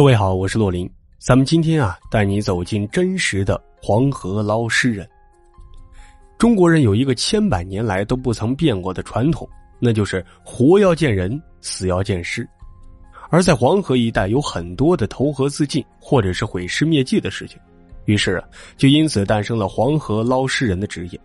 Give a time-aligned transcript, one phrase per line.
[0.00, 0.90] 各位好，我是洛林。
[1.18, 5.06] 咱们今天啊，带你走进真实的黄河捞尸人。
[6.38, 9.46] 中国人有一个千百年来都不曾变过的传统，
[9.78, 12.48] 那就是活要见人，死要见尸。
[13.28, 17.58] 而在黄河一带有很多的投河自尽或者是毁尸灭迹的事情，
[18.06, 18.44] 于是啊，
[18.78, 21.20] 就因此诞生了黄河捞尸人的职业。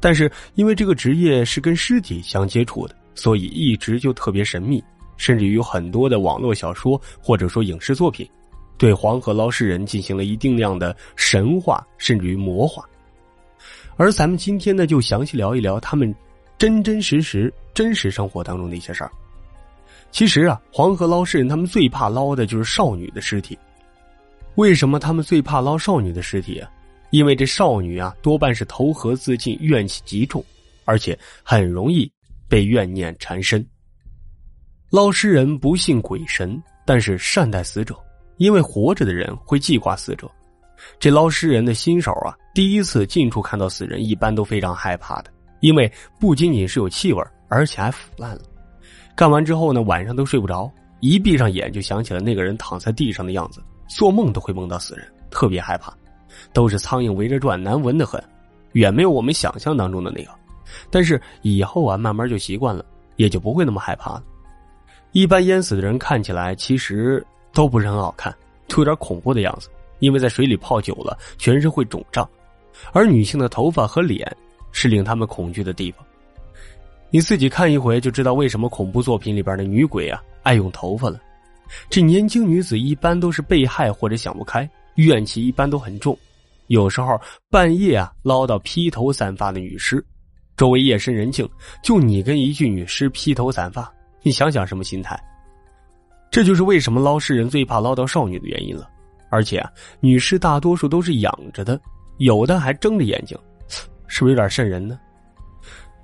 [0.00, 4.84] 但是因为这个职业是跟尸体相接触的，所以一直就特别神秘。
[5.18, 8.26] 甚至于很多的网络小说或者说影视作品，
[8.78, 12.82] 对黄河捞尸人进行了一定量的神话，甚至于魔化。
[13.98, 16.14] 而咱们今天呢，就详细聊一聊他们
[16.56, 19.10] 真真实实、真实生活当中的一些事儿。
[20.10, 23.58] 其实啊，黄河捞尸人他们最怕捞的就是少女的尸体。
[24.54, 26.70] 为什么他们最怕捞少女的尸体啊？
[27.10, 30.44] 因为这少女啊，多半是投河自尽，怨气极重，
[30.84, 32.10] 而且很容易
[32.48, 33.66] 被怨念缠身。
[34.90, 37.94] 捞尸人不信鬼神，但是善待死者，
[38.38, 40.26] 因为活着的人会记挂死者。
[40.98, 48.40] 这捞尸人的新手啊，第一次近处看到死人，一般都非常害怕的，因为不仅仅是有气味，而且还腐烂了。
[49.14, 55.92] 干完之后呢，晚上都睡不着，一闭上眼就想起了那个人躺在地上的样子，做梦都会梦到死人，特别害怕，
[56.54, 58.22] 都是苍蝇围着转，难闻的很，
[58.72, 60.30] 远没有我们想象当中的那个。
[60.90, 62.82] 但是以后啊，慢慢就习惯了，
[63.16, 64.24] 也就不会那么害怕了。
[65.12, 68.34] 一般淹死的人看起来其实都不是很好看，
[68.68, 69.68] 就有点恐怖的样子，
[70.00, 72.28] 因为在水里泡久了，全身会肿胀，
[72.92, 74.36] 而女性的头发和脸
[74.70, 76.04] 是令他们恐惧的地方。
[77.10, 81.18] 你自己看一回就知道为什么恐怖作品里边的女鬼啊爱用头发了。
[81.88, 86.16] 这年轻女子一般都是被害或者想不开，怨气一般都很重，
[86.66, 87.18] 有时候
[87.50, 90.04] 半夜啊捞到披头散发的女尸，
[90.54, 91.48] 周围夜深人静，
[91.82, 93.90] 就你跟一具女尸披头散发。
[94.28, 95.18] 你想想什么心态？
[96.30, 98.86] 这就是为什么捞尸人最怕捞到少女的原因了。
[99.30, 101.80] 而且啊，女尸大多数都是仰着的，
[102.18, 103.38] 有的还睁着眼睛，
[104.06, 105.00] 是不是有点瘆人呢？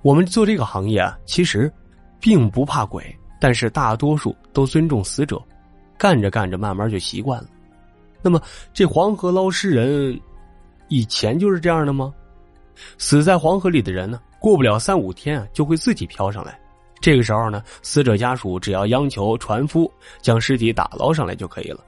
[0.00, 1.70] 我们做这个行业啊，其实
[2.18, 5.38] 并不怕鬼，但是大多数都尊重死者，
[5.98, 7.48] 干着干着慢慢就习惯了。
[8.22, 8.40] 那么，
[8.72, 10.18] 这黄河捞尸人
[10.88, 12.10] 以前就是这样的吗？
[12.96, 16.58] 死在黄河里的人呢，过不了三五天啊，就会自己飘上来。
[17.04, 19.92] 这个时候呢，死者家属只要央求船夫
[20.22, 21.84] 将尸体打捞上来就可以了。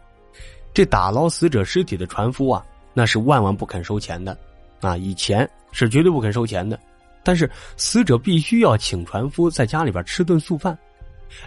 [0.75, 2.63] 这打捞死者尸体的船夫啊，
[2.93, 4.37] 那是万万不肯收钱的，
[4.83, 6.79] 啊，以前是绝对不肯收钱的。
[7.25, 10.79] 但是死者必须要请船夫在家里边吃顿素饭，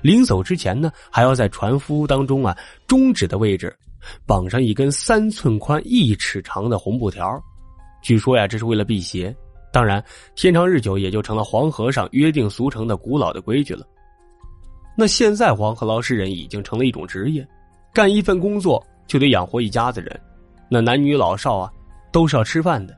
[0.01, 2.57] 临走之前呢，还要在船夫当中啊
[2.87, 3.71] 中指的位置
[4.25, 7.39] 绑上一根三寸宽、一尺长的红布条，
[8.01, 9.31] 据说呀，这是为了辟邪。
[9.71, 10.03] 当然，
[10.35, 13.85] 天长日久也就成了黄河上约定俗成的古老的规矩了。
[14.97, 17.47] 那现在黄河捞尸人已经成了一种职业，
[17.93, 20.19] 干一份工作就得养活一家子人，
[20.69, 21.71] 那男女老少啊
[22.11, 22.97] 都是要吃饭的。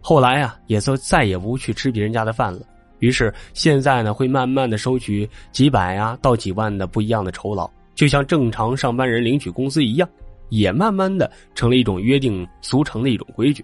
[0.00, 2.60] 后来啊，也就再也不去吃别人家的饭了。
[3.00, 10.08] 于是现在呢，会慢慢的收取几百啊到几万的不一样的酬劳，就像正常上班人领取工资一样，
[10.48, 13.62] 也慢慢的成了一种约定俗成的一种规矩。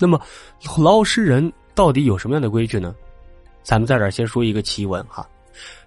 [0.00, 0.20] 那么，
[0.78, 2.94] 捞尸人到底有什么样的规矩呢？
[3.62, 5.28] 咱们在这儿先说一个奇闻哈，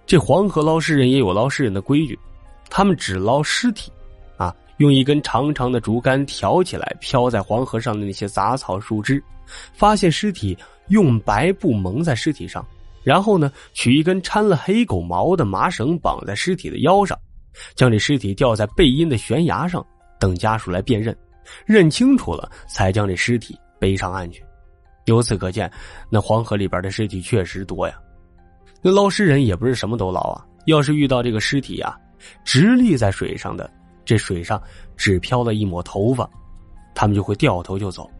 [0.06, 2.16] 这黄河捞尸人也有捞尸人的规矩，
[2.70, 3.90] 他们只捞尸体，
[4.36, 9.20] 啊，用一根长长的竹竿挑起来，飘在黄河上的那些杂草树枝，
[9.74, 10.56] 发现尸体，
[10.88, 12.64] 用白布蒙在尸体上，
[13.02, 17.18] 然后呢，取一根掺了黑狗毛的麻绳绑在尸体的腰上，
[17.74, 19.84] 将这尸体吊在背阴的悬崖上，
[20.20, 21.14] 等家属来辨认，
[21.66, 23.58] 认清楚了，才将这尸体。
[23.78, 24.44] 背上岸去，
[25.06, 25.70] 由此可见，
[26.10, 27.94] 那黄河里边的尸体确实多呀。
[28.80, 31.98] 那捞尸人也不是什么都捞啊，要是遇到这个尸体呀，
[32.44, 33.70] 直立在水上的，
[34.04, 34.62] 这水上
[34.96, 36.28] 只飘了一抹头发，
[36.94, 38.10] 他们就会掉头就走。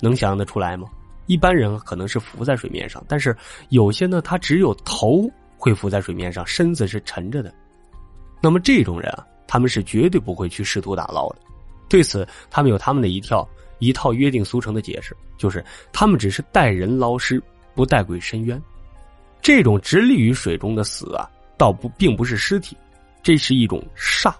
[0.00, 0.88] 能想象得出来吗？
[1.26, 3.36] 一般人可能是浮在水面上，但是
[3.70, 7.52] 有些呢，他只有头会浮在水面上，身子是沉着的。
[8.42, 11.38] 那么这种人啊，他们是绝对不会去试图打捞的。
[11.88, 13.48] 对此，他们有他们的一套。
[13.78, 17.42] 一套约定俗成的解释，就是他们只是带人捞尸，
[17.74, 18.60] 不带鬼伸冤。
[19.42, 22.76] 这种直立于水中的死啊，倒不并不是尸体，
[23.22, 24.34] 这是一种煞。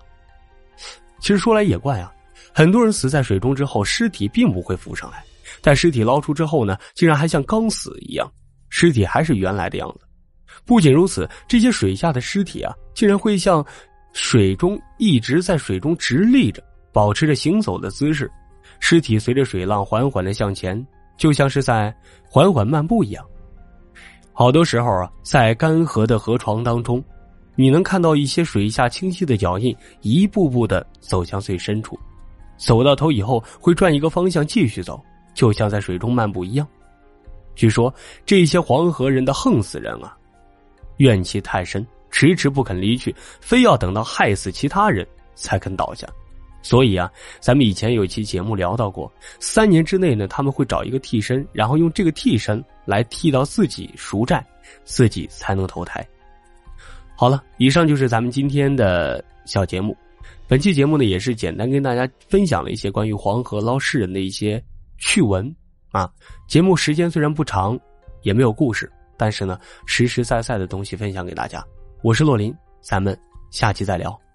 [1.20, 2.12] 其实说来也怪啊，
[2.52, 5.22] 很多人死在水中之后，尸体并不会浮上来，
[5.60, 8.30] 但尸体捞出之后呢，竟然还像刚死一样，
[8.68, 10.06] 尸体还是原来的样子。
[10.64, 13.64] 不仅如此，这些水下的尸体啊，竟然会像
[14.12, 16.62] 水中一直在水中直立着，
[16.92, 18.30] 保持着行走的姿势。
[18.78, 20.86] 尸体随着水浪缓缓的向前，
[21.16, 21.94] 就像是在
[22.28, 23.24] 缓缓漫步一样。
[24.32, 27.02] 好多时候啊，在干涸的河床当中，
[27.54, 31.98] 你能看到一些水下清晰的脚印，一步步的走向最深处，
[32.58, 35.02] 走到头以后会转一个方向继续走，
[35.32, 36.68] 就像在水中漫步一样。
[37.54, 37.92] 据说
[38.26, 40.14] 这些黄河人的横死人啊，
[40.98, 46.06] 怨气太深，迟迟不肯离去，非要等到害死其他人才肯倒下。
[46.66, 47.08] 所以啊，
[47.38, 54.44] 咱们以前有一期节目聊到过，三年之内呢，他们会找一个替身，然后用这个替身来替到自己赎债，
[54.82, 56.04] 自己才能投胎。
[57.14, 59.96] 好了，以上就是咱们今天的小节目。
[60.48, 64.60] 本期节目呢，也是简单跟大家分享了一些关于黄河捞尸人的一些
[64.98, 65.54] 趣闻
[65.92, 66.10] 啊。
[66.48, 67.78] 节目时间虽然不长，
[68.22, 71.64] 也没有故事，但是呢，实实在在的东西分享给大家。
[72.02, 73.16] 我是洛林，咱们
[73.52, 74.25] 下期再聊。